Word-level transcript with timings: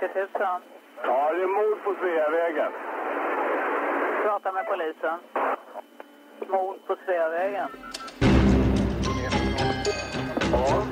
000. 0.00 0.28
Ja, 1.02 1.32
det 1.32 1.42
är 1.42 1.46
mord 1.46 1.84
på 1.84 1.94
Sveavägen. 2.00 2.72
Prata 4.22 4.52
med 4.52 4.66
polisen. 4.66 5.18
Mord 6.48 6.86
på 6.86 6.96
Sveavägen. 7.04 7.68
Ja? 10.52 10.82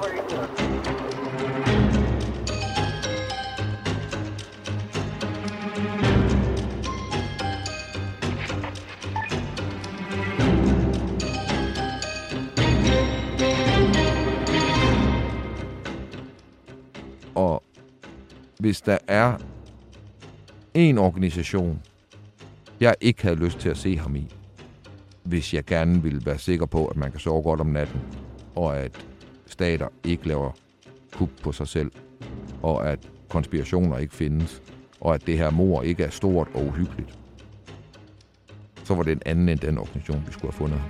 Og 17.35 17.68
hvis 18.59 18.81
der 18.81 18.99
er 19.09 19.37
en 20.75 20.99
organisation, 20.99 21.83
jeg 22.81 22.95
ikke 23.01 23.23
havde 23.23 23.37
lyst 23.37 23.59
til 23.59 23.69
at 23.69 23.77
se 23.77 23.99
ham 23.99 24.17
i, 24.17 24.35
hvis 25.23 25.55
jeg 25.55 25.65
gerne 25.65 26.03
ville 26.03 26.27
være 26.27 26.39
sikker 26.39 26.67
på, 26.67 26.87
at 26.87 26.97
man 26.97 27.11
kan 27.11 27.21
sove 27.21 27.43
godt 27.43 27.61
om 27.61 27.67
natten, 27.67 28.01
og 28.55 28.79
at 28.79 29.07
stater 29.47 29.89
ikke 30.05 30.29
laver 30.29 30.51
kup 31.13 31.31
på 31.43 31.53
sig 31.53 31.69
selv, 31.69 31.91
og 32.63 32.91
at 32.91 33.09
konspirationer 33.29 33.99
ikke 33.99 34.15
findes, 34.15 34.63
og 35.01 35.15
at 35.15 35.27
det 35.27 35.39
her 35.39 35.51
mor 35.51 35.83
ikke 35.83 36.05
er 36.05 36.11
stort 36.11 36.49
og 36.55 36.67
uhyggeligt, 36.67 37.19
så 38.85 38.95
var 38.95 39.03
det 39.03 39.13
en 39.13 39.23
anden 39.27 39.49
end 39.49 39.59
den 39.59 39.79
organisation, 39.79 40.23
vi 40.27 40.33
skulle 40.33 40.53
have 40.53 40.59
fundet. 40.59 40.81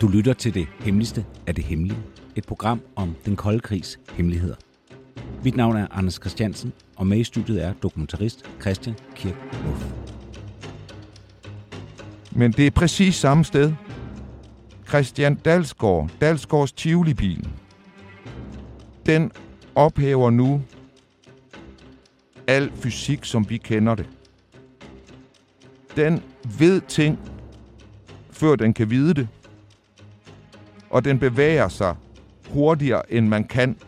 Du 0.00 0.08
lytter 0.08 0.32
til 0.32 0.54
det 0.54 0.66
hemmeligste 0.80 1.26
af 1.46 1.54
det 1.54 1.64
hemmelige. 1.64 1.98
Et 2.38 2.44
program 2.44 2.80
om 2.96 3.16
den 3.24 3.36
kolde 3.36 3.60
krigs 3.60 3.98
hemmeligheder. 4.12 4.54
Mit 5.44 5.56
navn 5.56 5.76
er 5.76 5.86
Anders 5.90 6.14
Christiansen, 6.14 6.72
og 6.96 7.06
med 7.06 7.18
i 7.18 7.24
studiet 7.24 7.64
er 7.64 7.72
dokumentarist 7.72 8.50
Christian 8.60 8.96
Kirk 9.14 9.34
Muff. 9.66 9.86
Men 12.32 12.52
det 12.52 12.66
er 12.66 12.70
præcis 12.70 13.14
samme 13.14 13.44
sted. 13.44 13.72
Christian 14.88 15.34
Dalsgaard, 15.34 16.10
Dalsgaards 16.20 16.72
Tivoli-bil, 16.72 17.48
den 19.06 19.32
ophæver 19.74 20.30
nu 20.30 20.62
al 22.46 22.72
fysik, 22.74 23.24
som 23.24 23.50
vi 23.50 23.56
kender 23.56 23.94
det. 23.94 24.08
Den 25.96 26.22
ved 26.58 26.80
ting, 26.80 27.18
før 28.30 28.56
den 28.56 28.74
kan 28.74 28.90
vide 28.90 29.14
det. 29.14 29.28
Og 30.90 31.04
den 31.04 31.18
bevæger 31.18 31.68
sig 31.68 31.96
hurtigere, 32.52 33.12
end 33.12 33.28
man 33.28 33.44
kan 33.44 33.78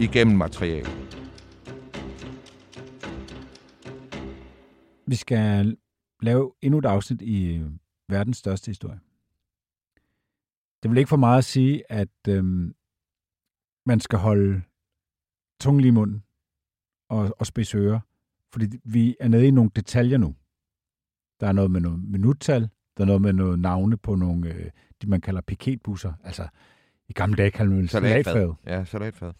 igennem 0.00 0.36
materialet. 0.36 1.02
Vi 5.06 5.14
skal 5.14 5.76
lave 6.22 6.52
endnu 6.62 6.78
et 6.78 6.84
afsnit 6.84 7.22
i 7.22 7.54
øh, 7.54 7.70
verdens 8.08 8.36
største 8.36 8.70
historie. 8.70 9.00
Det 10.82 10.90
vil 10.90 10.98
ikke 10.98 11.08
for 11.08 11.16
meget 11.16 11.38
at 11.38 11.44
sige, 11.44 11.92
at 11.92 12.28
øhm, 12.28 12.74
man 13.86 14.00
skal 14.00 14.18
holde 14.18 14.62
tungen 15.60 15.80
lige 15.80 15.88
i 15.88 15.94
munden 15.94 16.24
og, 17.08 17.36
og 17.38 17.46
spidse 17.46 17.78
ører, 17.78 18.00
fordi 18.52 18.66
vi 18.84 19.16
er 19.20 19.28
nede 19.28 19.46
i 19.46 19.50
nogle 19.50 19.70
detaljer 19.76 20.18
nu. 20.18 20.34
Der 21.40 21.46
er 21.46 21.52
noget 21.52 21.70
med 21.70 21.80
noget 21.80 22.04
minuttal, 22.04 22.68
der 22.96 23.02
er 23.02 23.06
noget 23.06 23.22
med 23.22 23.32
noget 23.32 23.58
navne 23.58 23.96
på 23.96 24.14
nogle, 24.14 24.54
øh, 24.54 24.70
de 25.02 25.06
man 25.06 25.20
kalder 25.20 25.40
piketbusser, 25.40 26.12
altså 26.24 26.48
i 27.08 27.12
gamle 27.12 27.36
dage 27.36 27.50
kalder 27.50 27.72
man 27.72 27.82
det 27.82 27.90
salatfad. 27.90 28.52
Ja, 28.66 28.84
salatfad. 28.84 29.32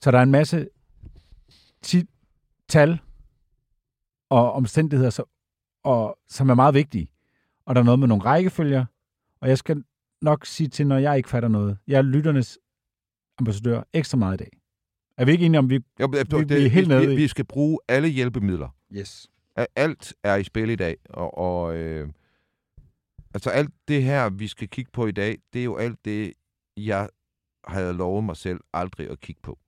Så 0.00 0.10
der 0.10 0.18
er 0.18 0.22
en 0.22 0.30
masse 0.30 0.68
ti- 1.82 2.08
tal 2.68 2.98
og 4.30 4.52
omstændigheder, 4.52 5.10
så, 5.10 5.24
og, 5.84 6.18
som 6.28 6.48
er 6.50 6.54
meget 6.54 6.74
vigtige. 6.74 7.08
Og 7.66 7.74
der 7.74 7.80
er 7.80 7.84
noget 7.84 7.98
med 7.98 8.08
nogle 8.08 8.24
rækkefølger, 8.24 8.84
og 9.40 9.48
jeg 9.48 9.58
skal 9.58 9.84
nok 10.22 10.46
sige 10.46 10.68
til, 10.68 10.86
når 10.86 10.98
jeg 10.98 11.16
ikke 11.16 11.28
fatter 11.28 11.48
noget. 11.48 11.78
Jeg 11.86 11.98
er 11.98 12.02
lytternes 12.02 12.58
ambassadør 13.38 13.82
ekstra 13.92 14.18
meget 14.18 14.34
i 14.34 14.44
dag. 14.44 14.50
Er 15.18 15.24
vi 15.24 15.32
ikke 15.32 15.44
enige 15.46 15.58
om, 15.58 15.70
vi... 15.70 15.74
Jo, 16.00 16.06
det, 16.06 16.32
Vi- 16.32 16.38
det, 16.44 16.48
vi 16.50 16.64
er 16.64 16.68
helt 16.70 16.88
vi, 16.88 16.94
nede 16.94 17.08
vi, 17.08 17.16
vi 17.16 17.28
skal 17.28 17.44
bruge 17.44 17.78
alle 17.88 18.08
hjælpemidler. 18.08 18.68
Yes. 18.92 19.30
Alt 19.76 20.14
er 20.22 20.36
i 20.36 20.44
spil 20.44 20.70
i 20.70 20.76
dag, 20.76 20.96
og, 21.10 21.38
og 21.38 21.76
øh, 21.76 22.08
altså 23.34 23.50
alt 23.50 23.70
det 23.88 24.02
her, 24.02 24.30
vi 24.30 24.48
skal 24.48 24.68
kigge 24.68 24.90
på 24.92 25.06
i 25.06 25.12
dag, 25.12 25.38
det 25.52 25.60
er 25.60 25.64
jo 25.64 25.76
alt 25.76 26.04
det, 26.04 26.32
jeg 26.76 27.08
havde 27.64 27.92
lovet 27.92 28.24
mig 28.24 28.36
selv 28.36 28.60
aldrig 28.72 29.10
at 29.10 29.20
kigge 29.20 29.40
på. 29.42 29.58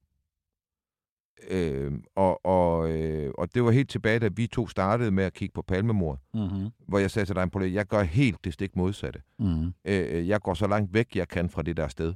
Øh, 1.49 1.93
og, 2.15 2.47
og, 2.47 2.91
øh, 2.91 3.33
og 3.39 3.55
det 3.55 3.65
var 3.65 3.71
helt 3.71 3.91
tilbage, 3.91 4.19
da 4.19 4.29
vi 4.37 4.47
to 4.47 4.67
startede 4.69 5.11
med 5.11 5.25
at 5.25 5.35
kigge 5.35 5.53
på 5.53 5.63
palmemord, 5.63 6.19
Mm-hmm. 6.35 6.71
hvor 6.89 6.99
jeg 6.99 7.11
sagde 7.11 7.27
til 7.27 7.35
dig, 7.35 7.51
Paul, 7.51 7.65
jeg 7.65 7.87
gør 7.87 8.03
helt 8.03 8.45
det 8.45 8.53
stik 8.53 8.77
modsatte. 8.77 9.23
Mm-hmm. 9.39 9.75
Øh, 9.85 10.29
jeg 10.29 10.41
går 10.41 10.55
så 10.55 10.67
langt 10.67 10.95
væk, 10.95 11.17
jeg 11.17 11.29
kan 11.29 11.51
fra 11.51 11.63
det 11.63 11.77
der 11.77 11.89
sted. 11.89 12.15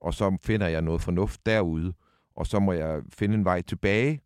Og 0.00 0.14
så 0.14 0.36
finder 0.42 0.66
jeg 0.68 0.82
noget 0.82 1.02
fornuft 1.02 1.46
derude. 1.46 1.92
Og 2.36 2.46
så 2.46 2.58
må 2.60 2.72
jeg 2.72 3.02
finde 3.08 3.34
en 3.34 3.44
vej 3.44 3.62
tilbage. 3.62 4.20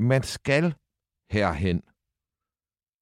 Man 0.00 0.22
skal 0.22 0.74
herhen, 1.30 1.82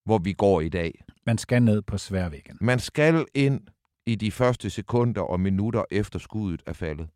hvor 0.04 0.18
vi 0.18 0.32
går 0.32 0.60
i 0.60 0.68
dag. 0.68 1.04
Man 1.26 1.38
skal 1.38 1.62
ned 1.62 1.82
på 1.82 1.98
sværvæggen. 1.98 2.58
Man 2.60 2.78
skal 2.78 3.26
ind 3.34 3.60
i 4.06 4.14
de 4.14 4.30
første 4.30 4.70
sekunder 4.70 5.22
og 5.22 5.40
minutter 5.40 5.84
efter 5.90 6.18
skuddet 6.18 6.62
er 6.66 6.72
faldet. 6.72 7.08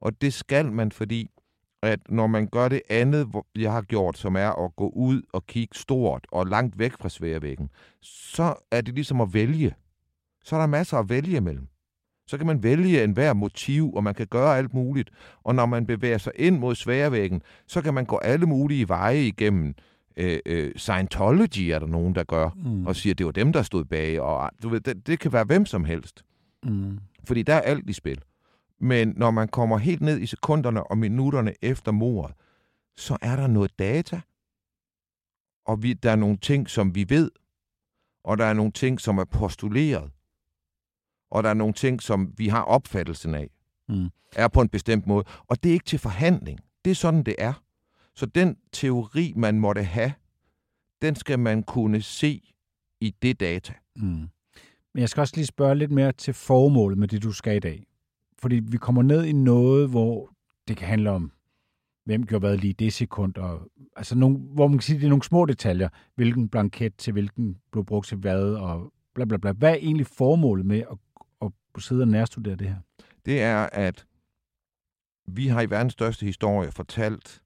Og 0.00 0.20
det 0.20 0.32
skal 0.32 0.72
man, 0.72 0.92
fordi 0.92 1.30
at 1.82 2.00
når 2.08 2.26
man 2.26 2.46
gør 2.46 2.68
det 2.68 2.82
andet, 2.90 3.28
jeg 3.56 3.72
har 3.72 3.82
gjort, 3.82 4.18
som 4.18 4.36
er 4.36 4.64
at 4.64 4.76
gå 4.76 4.88
ud 4.88 5.22
og 5.32 5.46
kigge 5.46 5.78
stort 5.78 6.26
og 6.32 6.46
langt 6.46 6.78
væk 6.78 6.92
fra 7.00 7.08
sværvæggen, 7.08 7.70
så 8.02 8.54
er 8.70 8.80
det 8.80 8.94
ligesom 8.94 9.20
at 9.20 9.34
vælge. 9.34 9.74
Så 10.44 10.56
er 10.56 10.60
der 10.60 10.66
masser 10.66 10.96
at 10.96 11.08
vælge 11.08 11.36
imellem. 11.36 11.68
Så 12.26 12.38
kan 12.38 12.46
man 12.46 12.62
vælge 12.62 13.04
enhver 13.04 13.32
motiv, 13.32 13.94
og 13.94 14.04
man 14.04 14.14
kan 14.14 14.26
gøre 14.26 14.58
alt 14.58 14.74
muligt. 14.74 15.10
Og 15.44 15.54
når 15.54 15.66
man 15.66 15.86
bevæger 15.86 16.18
sig 16.18 16.32
ind 16.36 16.58
mod 16.58 16.74
sværvæggen, 16.74 17.42
så 17.66 17.82
kan 17.82 17.94
man 17.94 18.04
gå 18.04 18.16
alle 18.16 18.46
mulige 18.46 18.88
veje 18.88 19.22
igennem. 19.22 19.74
Øh, 20.16 20.38
øh, 20.46 20.72
Scientology 20.76 21.58
er 21.70 21.78
der 21.78 21.86
nogen, 21.86 22.14
der 22.14 22.24
gør, 22.24 22.50
Mm. 22.56 22.86
og 22.86 22.96
siger, 22.96 23.14
at 23.14 23.18
det 23.18 23.26
var 23.26 23.32
dem, 23.32 23.52
der 23.52 23.62
stod 23.62 23.84
bag. 23.84 24.20
Og, 24.20 24.50
du 24.62 24.68
ved, 24.68 24.80
det, 24.80 25.06
det 25.06 25.18
kan 25.20 25.32
være 25.32 25.44
hvem 25.44 25.66
som 25.66 25.84
helst. 25.84 26.24
Mm. 26.64 26.98
Fordi 27.24 27.42
der 27.42 27.54
er 27.54 27.60
alt 27.60 27.90
i 27.90 27.92
spil. 27.92 28.22
Men 28.80 29.12
når 29.16 29.30
man 29.30 29.48
kommer 29.48 29.78
helt 29.78 30.00
ned 30.02 30.20
i 30.20 30.26
sekunderne 30.26 30.84
og 30.90 30.98
minutterne 30.98 31.54
efter 31.62 31.92
mordet, 31.92 32.36
så 32.96 33.16
er 33.22 33.36
der 33.36 33.46
noget 33.46 33.78
data. 33.78 34.20
Og 35.66 35.82
vi, 35.82 35.92
der 35.92 36.10
er 36.10 36.16
nogle 36.16 36.36
ting, 36.36 36.70
som 36.70 36.94
vi 36.94 37.06
ved. 37.08 37.30
Og 38.24 38.38
der 38.38 38.44
er 38.44 38.52
nogle 38.52 38.72
ting, 38.72 39.00
som 39.00 39.18
er 39.18 39.24
postuleret. 39.24 40.10
Og 41.30 41.42
der 41.42 41.50
er 41.50 41.54
nogle 41.54 41.74
ting, 41.74 42.02
som 42.02 42.34
vi 42.36 42.48
har 42.48 42.62
opfattelsen 42.62 43.34
af. 43.34 43.50
Mm. 43.88 44.08
Er 44.36 44.48
på 44.48 44.60
en 44.60 44.68
bestemt 44.68 45.06
måde. 45.06 45.24
Og 45.48 45.62
det 45.62 45.68
er 45.68 45.72
ikke 45.72 45.86
til 45.86 45.98
forhandling. 45.98 46.60
Det 46.84 46.90
er 46.90 46.94
sådan, 46.94 47.22
det 47.22 47.34
er. 47.38 47.52
Så 48.14 48.26
den 48.26 48.56
teori, 48.72 49.32
man 49.36 49.60
måtte 49.60 49.82
have, 49.82 50.12
den 51.02 51.14
skal 51.14 51.38
man 51.38 51.62
kunne 51.62 52.02
se 52.02 52.52
i 53.00 53.14
det 53.22 53.40
data. 53.40 53.72
Mm. 53.96 54.28
Men 54.94 55.00
jeg 55.00 55.08
skal 55.08 55.20
også 55.20 55.36
lige 55.36 55.46
spørge 55.46 55.74
lidt 55.74 55.90
mere 55.90 56.12
til 56.12 56.34
formålet 56.34 56.98
med 56.98 57.08
det, 57.08 57.22
du 57.22 57.32
skal 57.32 57.56
i 57.56 57.60
dag. 57.60 57.86
Fordi 58.38 58.60
vi 58.64 58.76
kommer 58.76 59.02
ned 59.02 59.24
i 59.24 59.32
noget, 59.32 59.88
hvor 59.88 60.30
det 60.68 60.76
kan 60.76 60.88
handle 60.88 61.10
om, 61.10 61.32
hvem 62.04 62.26
gjorde 62.26 62.46
hvad 62.46 62.56
lige 62.56 62.72
det 62.72 62.92
sekund, 62.92 63.36
og, 63.36 63.70
altså 63.96 64.14
nogle, 64.14 64.38
hvor 64.38 64.68
man 64.68 64.78
kan 64.78 64.82
sige, 64.82 64.96
at 64.96 65.00
det 65.00 65.06
er 65.06 65.10
nogle 65.10 65.24
små 65.24 65.46
detaljer. 65.46 65.88
Hvilken 66.14 66.48
blanket 66.48 66.96
til 66.96 67.12
hvilken 67.12 67.56
blev 67.72 67.84
brugt 67.84 68.08
til 68.08 68.16
hvad, 68.16 68.54
og 68.54 68.92
bla 69.14 69.24
bla 69.24 69.36
bla. 69.36 69.52
Hvad 69.52 69.70
er 69.70 69.76
egentlig 69.76 70.06
formålet 70.06 70.66
med 70.66 70.82
at, 70.90 70.98
at 71.76 71.82
sidde 71.82 72.02
og 72.02 72.08
nærstudere 72.08 72.56
det 72.56 72.68
her? 72.68 72.76
det 73.26 73.42
er, 73.42 73.68
at 73.72 74.06
vi 75.26 75.46
har 75.46 75.60
i 75.60 75.70
verdens 75.70 75.92
største 75.92 76.26
historie 76.26 76.72
fortalt, 76.72 77.42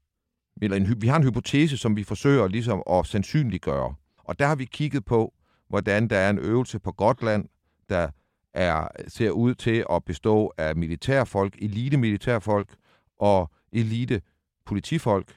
eller 0.63 0.77
en, 0.77 1.03
vi 1.03 1.07
har 1.07 1.17
en 1.17 1.25
hypotese, 1.25 1.77
som 1.77 1.97
vi 1.97 2.05
forsøger 2.05 2.49
ligesom 2.49 2.83
at 2.91 3.07
sandsynliggøre. 3.07 3.95
Og 4.19 4.39
der 4.39 4.47
har 4.47 4.55
vi 4.55 4.65
kigget 4.65 5.05
på, 5.05 5.35
hvordan 5.69 6.09
der 6.09 6.17
er 6.17 6.31
en 6.31 6.39
øvelse 6.39 6.79
på 6.79 6.93
Gotland, 6.93 7.49
der 7.89 8.09
er, 8.55 8.89
ser 9.09 9.31
ud 9.31 9.55
til 9.55 9.85
at 9.91 10.05
bestå 10.05 10.53
af 10.59 10.77
militærfolk, 10.77 11.55
elite 11.59 11.97
militærfolk 11.97 12.75
og 13.19 13.51
elite 13.73 14.21
politifolk, 14.67 15.37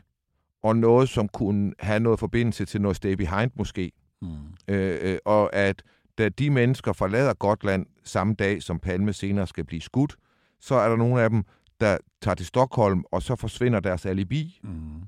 og 0.63 0.75
noget, 0.75 1.09
som 1.09 1.27
kunne 1.27 1.73
have 1.79 1.99
noget 1.99 2.19
forbindelse 2.19 2.65
til 2.65 2.81
noget 2.81 2.97
stay 2.97 3.13
behind 3.13 3.51
måske. 3.55 3.91
Mm. 4.21 4.27
Øh, 4.67 4.97
øh, 5.01 5.17
og 5.25 5.55
at 5.55 5.83
da 6.17 6.29
de 6.29 6.49
mennesker 6.49 6.93
forlader 6.93 7.33
Gotland 7.33 7.85
samme 8.03 8.33
dag, 8.33 8.63
som 8.63 8.79
Palme 8.79 9.13
senere 9.13 9.47
skal 9.47 9.63
blive 9.63 9.81
skudt, 9.81 10.15
så 10.59 10.75
er 10.75 10.89
der 10.89 10.95
nogle 10.95 11.21
af 11.21 11.29
dem, 11.29 11.43
der 11.79 11.97
tager 12.21 12.35
til 12.35 12.45
Stockholm, 12.45 13.03
og 13.11 13.23
så 13.23 13.35
forsvinder 13.35 13.79
deres 13.79 14.05
alibi. 14.05 14.59
Mm. 14.63 15.01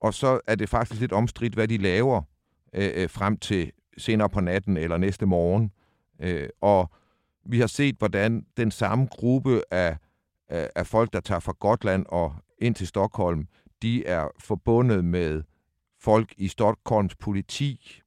Og 0.00 0.14
så 0.14 0.40
er 0.46 0.54
det 0.54 0.68
faktisk 0.68 1.00
lidt 1.00 1.12
omstridt, 1.12 1.54
hvad 1.54 1.68
de 1.68 1.76
laver 1.76 2.22
øh, 2.74 2.90
øh, 2.94 3.10
frem 3.10 3.36
til 3.36 3.72
senere 3.98 4.28
på 4.28 4.40
natten 4.40 4.76
eller 4.76 4.96
næste 4.96 5.26
morgen. 5.26 5.70
Øh, 6.20 6.48
og 6.60 6.90
vi 7.46 7.60
har 7.60 7.66
set, 7.66 7.96
hvordan 7.98 8.46
den 8.56 8.70
samme 8.70 9.06
gruppe 9.06 9.62
af, 9.70 9.96
øh, 10.52 10.66
af 10.74 10.86
folk, 10.86 11.12
der 11.12 11.20
tager 11.20 11.40
fra 11.40 11.54
Gotland 11.60 12.06
og 12.08 12.34
ind 12.58 12.74
til 12.74 12.86
Stockholm, 12.86 13.48
de 13.82 14.06
er 14.06 14.28
forbundet 14.38 15.04
med 15.04 15.42
folk 16.00 16.34
i 16.36 16.48
Stockholms 16.48 17.16
politi, 17.16 18.00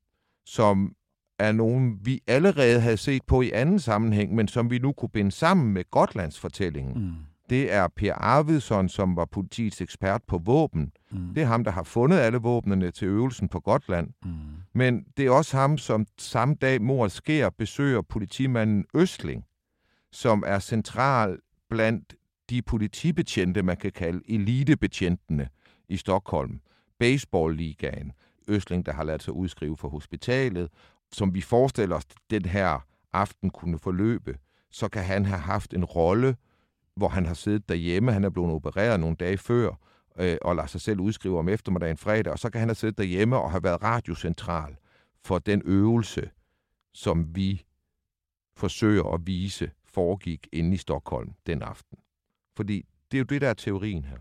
som 0.45 0.95
er 1.39 1.51
nogen, 1.51 1.99
vi 2.05 2.21
allerede 2.27 2.79
havde 2.79 2.97
set 2.97 3.21
på 3.27 3.41
i 3.41 3.51
anden 3.51 3.79
sammenhæng, 3.79 4.35
men 4.35 4.47
som 4.47 4.69
vi 4.69 4.79
nu 4.79 4.91
kunne 4.91 5.09
binde 5.09 5.31
sammen 5.31 5.73
med 5.73 5.83
Gotlands 5.91 6.39
fortællingen. 6.39 7.05
Mm. 7.05 7.13
Det 7.49 7.73
er 7.73 7.87
Per 7.87 8.13
Arvidsson, 8.13 8.89
som 8.89 9.15
var 9.15 9.25
politiets 9.25 9.81
ekspert 9.81 10.21
på 10.27 10.37
våben. 10.37 10.91
Mm. 11.11 11.33
Det 11.33 11.43
er 11.43 11.47
ham, 11.47 11.63
der 11.63 11.71
har 11.71 11.83
fundet 11.83 12.17
alle 12.17 12.37
våbnene 12.37 12.91
til 12.91 13.07
øvelsen 13.07 13.49
på 13.49 13.59
Gotland. 13.59 14.09
Mm. 14.25 14.31
Men 14.73 15.05
det 15.17 15.25
er 15.25 15.31
også 15.31 15.57
ham, 15.57 15.77
som 15.77 16.05
samme 16.17 16.55
dag 16.55 16.81
mordet 16.81 17.11
sker, 17.11 17.49
besøger 17.49 18.01
politimanden 18.01 18.85
Østling, 18.93 19.45
som 20.11 20.43
er 20.47 20.59
central 20.59 21.37
blandt 21.69 22.13
de 22.49 22.61
politibetjente, 22.61 23.63
man 23.63 23.77
kan 23.77 23.91
kalde 23.91 24.21
elitebetjentene 24.29 25.49
i 25.89 25.97
Stockholm. 25.97 26.59
Baseballligaen. 26.99 28.11
Østling, 28.47 28.85
der 28.85 28.93
har 28.93 29.03
ladet 29.03 29.23
sig 29.23 29.33
udskrive 29.33 29.77
for 29.77 29.89
hospitalet, 29.89 30.69
som 31.11 31.33
vi 31.33 31.41
forestiller 31.41 31.95
os, 31.95 32.05
den 32.29 32.45
her 32.45 32.85
aften 33.13 33.49
kunne 33.49 33.79
forløbe, 33.79 34.37
så 34.71 34.87
kan 34.87 35.03
han 35.03 35.25
have 35.25 35.39
haft 35.39 35.73
en 35.73 35.85
rolle, 35.85 36.35
hvor 36.97 37.07
han 37.07 37.25
har 37.25 37.33
siddet 37.33 37.69
derhjemme, 37.69 38.11
han 38.11 38.23
er 38.23 38.29
blevet 38.29 38.51
opereret 38.51 38.99
nogle 38.99 39.15
dage 39.15 39.37
før, 39.37 39.71
øh, 40.19 40.37
og 40.41 40.55
lader 40.55 40.67
sig 40.67 40.81
selv 40.81 40.99
udskrive 40.99 41.39
om 41.39 41.49
eftermiddagen 41.49 41.97
fredag, 41.97 42.33
og 42.33 42.39
så 42.39 42.49
kan 42.49 42.59
han 42.59 42.69
have 42.69 42.75
siddet 42.75 42.97
derhjemme 42.97 43.37
og 43.37 43.51
have 43.51 43.63
været 43.63 43.83
radiocentral 43.83 44.75
for 45.23 45.39
den 45.39 45.61
øvelse, 45.65 46.29
som 46.93 47.35
vi 47.35 47.65
forsøger 48.57 49.13
at 49.13 49.27
vise 49.27 49.71
foregik 49.85 50.47
inde 50.51 50.73
i 50.73 50.77
Stockholm 50.77 51.33
den 51.47 51.61
aften. 51.61 51.97
Fordi 52.55 52.85
det 53.11 53.17
er 53.17 53.19
jo 53.19 53.25
det, 53.25 53.41
der 53.41 53.49
er 53.49 53.53
teorien 53.53 54.05
her. 54.05 54.17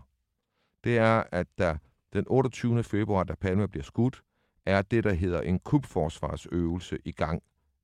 Det 0.83 0.97
er, 0.97 1.23
at 1.31 1.47
der 1.57 1.77
den 2.13 2.25
28. 2.27 2.83
februar, 2.83 3.23
da 3.23 3.35
Palme 3.35 3.67
bliver 3.67 3.83
skudt, 3.83 4.23
er 4.65 4.81
det, 4.81 5.03
der 5.03 5.13
hedder 5.13 5.41
en 5.41 5.59
kubforsvarsøvelse 5.59 6.99
i 7.05 7.11
gang 7.11 7.43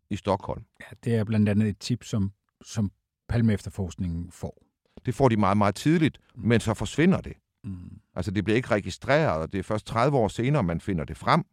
i 0.09 0.15
Stockholm. 0.15 0.65
Ja, 0.79 0.95
det 1.03 1.15
er 1.15 1.23
blandt 1.23 1.49
andet 1.49 1.67
et 1.67 1.79
tip, 1.79 2.03
som, 2.03 2.31
som 2.61 2.91
Palme 3.27 3.53
efterforskningen 3.53 4.31
får. 4.31 4.63
Det 5.05 5.15
får 5.15 5.29
de 5.29 5.37
meget, 5.37 5.57
meget 5.57 5.75
tidligt, 5.75 6.19
mm. 6.35 6.47
men 6.47 6.59
så 6.59 6.73
forsvinder 6.73 7.21
det. 7.21 7.33
Mm. 7.63 7.99
Altså, 8.15 8.31
det 8.31 8.43
bliver 8.43 8.55
ikke 8.55 8.71
registreret, 8.71 9.41
og 9.41 9.51
det 9.51 9.59
er 9.59 9.63
først 9.63 9.87
30 9.87 10.17
år 10.17 10.27
senere, 10.27 10.63
man 10.63 10.81
finder 10.81 11.03
det 11.03 11.17
frem, 11.17 11.43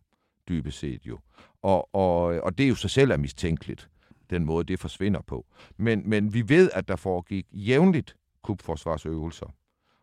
dybest 0.49 0.79
set 0.79 1.07
jo. 1.07 1.19
Og, 1.63 1.95
og, 1.95 2.23
og 2.23 2.59
det 2.59 2.65
er 2.65 2.69
jo 2.69 2.75
sig 2.75 2.91
selv 2.91 3.11
er 3.11 3.17
mistænkeligt, 3.17 3.91
den 4.31 4.45
måde, 4.45 4.65
det 4.65 4.81
forsvinder 4.81 5.21
på. 5.27 5.47
Men, 5.77 6.03
men 6.11 6.35
vi 6.35 6.49
ved, 6.49 6.71
at 6.75 6.89
der 6.89 6.97
foregik 6.97 7.47
jævnligt 7.53 8.17
kubforsvarsøvelser. 8.43 9.55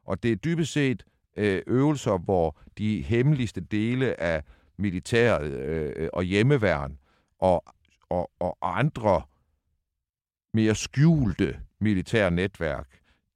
Og 0.03 0.23
det 0.23 0.31
er 0.31 0.35
dybest 0.35 0.73
set 0.73 1.05
øh, 1.37 1.61
øvelser, 1.67 2.17
hvor 2.17 2.57
de 2.77 3.01
hemmeligste 3.01 3.61
dele 3.61 4.19
af 4.19 4.43
militæret 4.77 5.51
øh, 5.51 6.09
og 6.13 6.23
hjemmeværn 6.23 6.97
og, 7.39 7.63
og, 8.09 8.31
og 8.39 8.79
andre 8.79 9.21
mere 10.53 10.75
skjulte 10.75 11.59
militære 11.79 12.31
netværk, 12.31 12.87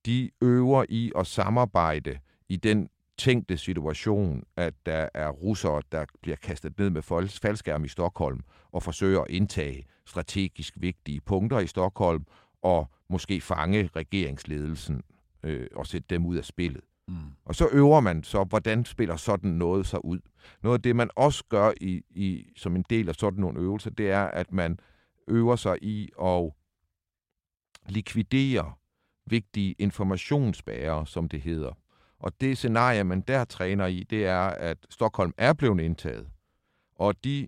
de 0.06 0.32
øver 0.42 0.86
i 0.90 1.12
at 1.16 1.28
samarbejde 1.28 2.20
i 2.50 2.56
den 2.56 2.90
tænkte 3.18 3.58
situation, 3.58 4.44
at 4.56 4.74
der 4.86 5.10
er 5.14 5.30
russere, 5.30 5.82
der 5.92 6.06
bliver 6.22 6.36
kastet 6.36 6.80
ned 6.80 6.90
med 6.90 7.02
faldskærm 7.42 7.84
i 7.84 7.88
Stockholm 7.88 8.40
og 8.72 8.84
forsøger 8.84 9.22
at 9.22 9.30
indtage 9.30 9.86
strategisk 10.06 10.74
vigtige 10.78 11.22
punkter 11.22 11.60
i 11.60 11.68
Stockholm 11.68 12.26
og 12.62 12.90
måske 13.10 13.42
fange 13.42 13.90
regeringsledelsen 13.96 15.04
øh, 15.44 15.68
og 15.76 15.88
sætte 15.88 16.08
dem 16.10 16.26
ud 16.26 16.38
af 16.38 16.46
spillet. 16.46 16.82
Mm. 17.08 17.16
Og 17.46 17.56
så 17.56 17.70
øver 17.72 18.00
man 18.00 18.24
så, 18.24 18.44
hvordan 18.44 18.86
spiller 18.86 19.16
sådan 19.16 19.52
noget 19.52 19.86
sig 19.86 20.06
ud. 20.06 20.20
Noget 20.64 20.78
af 20.78 20.82
det, 20.82 20.96
man 20.96 21.10
også 21.16 21.44
gør 21.50 21.72
i, 21.82 22.04
i, 22.10 22.52
som 22.56 22.76
en 22.76 22.86
del 22.90 23.10
af 23.10 23.16
sådan 23.16 23.40
nogle 23.40 23.60
øvelser, 23.60 23.90
det 23.90 24.12
er, 24.12 24.24
at 24.24 24.52
man 24.52 24.80
øver 25.28 25.56
sig 25.56 25.78
i 25.82 26.10
at 26.22 26.52
likvidere 27.90 28.74
vigtige 29.32 29.76
informationsbærere, 29.80 31.08
som 31.08 31.30
det 31.30 31.42
hedder. 31.42 31.78
Og 32.20 32.32
det 32.42 32.58
scenarie, 32.58 33.04
man 33.04 33.22
der 33.22 33.44
træner 33.46 33.86
i, 33.86 34.04
det 34.10 34.26
er, 34.26 34.42
at 34.42 34.78
Stockholm 34.90 35.34
er 35.38 35.54
blevet 35.54 35.80
indtaget. 35.80 36.28
Og 36.96 37.24
de 37.24 37.48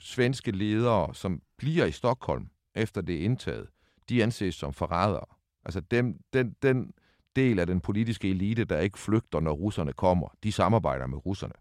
svenske 0.00 0.50
ledere, 0.50 1.14
som 1.14 1.42
bliver 1.58 1.84
i 1.84 1.92
Stockholm, 1.92 2.48
efter 2.74 3.00
det 3.00 3.14
er 3.14 3.24
indtaget, 3.24 3.66
de 4.08 4.22
anses 4.22 4.54
som 4.54 4.72
forrædere. 4.72 5.26
Altså 5.64 5.80
dem, 5.80 6.18
den, 6.32 6.56
den 6.62 6.92
del 7.36 7.58
af 7.58 7.66
den 7.66 7.80
politiske 7.80 8.30
elite, 8.30 8.64
der 8.64 8.80
ikke 8.80 8.98
flygter, 8.98 9.40
når 9.40 9.52
russerne 9.52 9.92
kommer, 9.92 10.28
de 10.42 10.52
samarbejder 10.52 11.06
med 11.06 11.26
russerne. 11.26 11.54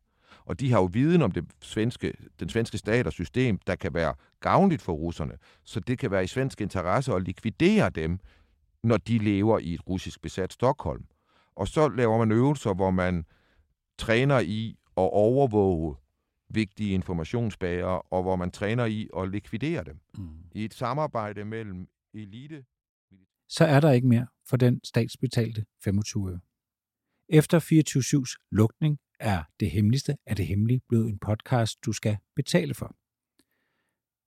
Og 0.46 0.60
de 0.60 0.72
har 0.72 0.80
jo 0.80 0.90
viden 0.94 1.22
om 1.22 1.32
det 1.32 1.46
svenske, 1.62 2.14
den 2.40 2.50
svenske 2.50 2.78
stat 2.78 3.08
og 3.08 3.14
system, 3.14 3.60
der 3.68 3.76
kan 3.76 3.94
være 3.94 4.14
gavnligt 4.40 4.82
for 4.82 4.94
russerne. 4.94 5.38
Så 5.64 5.80
det 5.80 6.00
kan 6.00 6.12
være 6.12 6.24
i 6.24 6.28
svensk 6.28 6.62
interesse 6.62 7.14
at 7.14 7.24
likvidere 7.24 7.90
dem, 7.90 8.20
når 8.86 8.98
de 8.98 9.18
lever 9.18 9.60
i 9.60 9.74
et 9.74 9.88
russisk 9.88 10.22
besat 10.22 10.54
Stockholm. 10.54 11.06
Og 11.56 11.68
så 11.68 11.90
laver 11.90 12.18
man 12.18 12.32
øvelser, 12.32 12.74
hvor 12.74 12.92
man 12.92 13.26
træner 13.98 14.40
i 14.40 14.78
at 14.98 15.10
overvåge 15.12 15.96
vigtige 16.50 16.94
informationsbager, 16.94 18.14
og 18.14 18.24
hvor 18.24 18.36
man 18.36 18.52
træner 18.52 18.86
i 18.86 19.10
at 19.18 19.30
likvidere 19.30 19.84
dem. 19.84 20.00
Mm. 20.18 20.30
I 20.52 20.66
et 20.66 20.74
samarbejde 20.74 21.46
mellem 21.46 21.88
elite... 22.14 22.66
Så 23.50 23.66
er 23.66 23.80
der 23.80 23.92
ikke 23.92 24.08
mere 24.08 24.28
for 24.50 24.58
den 24.58 24.82
statsbetalte 24.84 25.66
25 25.84 26.32
øre. 26.32 26.40
Efter 27.30 27.60
24-7's 27.60 28.48
lukning 28.52 29.00
er 29.20 29.44
Det 29.60 29.72
Hemmeligste 29.72 30.18
af 30.26 30.36
det 30.36 30.48
Hemmelige 30.48 30.82
blevet 30.90 31.10
en 31.10 31.20
podcast, 31.20 31.86
du 31.86 31.92
skal 31.92 32.18
betale 32.36 32.74
for. 32.74 32.96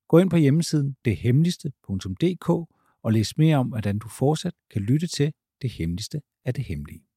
Gå 0.09 0.19
ind 0.19 0.31
på 0.31 0.37
hjemmesiden 0.37 0.97
dethemmeligste.dk 1.05 2.78
og 3.09 3.13
læs 3.13 3.39
mere 3.39 3.57
om, 3.57 3.69
hvordan 3.69 3.99
du 3.99 4.09
fortsat 4.09 4.55
kan 4.73 4.83
lytte 4.83 5.07
til 5.07 5.33
Det 5.63 5.71
Hemmeligste 5.71 6.21
af 6.45 6.55
det 6.55 6.65
Hemmelige. 6.65 7.08